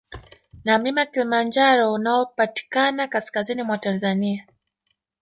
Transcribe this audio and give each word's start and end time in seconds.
Na 0.63 0.77
mlima 0.77 1.05
Kilimanjaro 1.05 1.93
unaopatikana 1.93 3.07
kaskazini 3.07 3.63
mwa 3.63 3.77
Tanzania 3.77 4.47